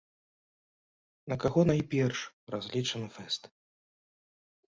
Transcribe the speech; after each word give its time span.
На 1.33 1.37
каго 1.43 1.61
найперш 1.71 2.19
разлічаны 2.55 3.07
фэст? 3.17 3.43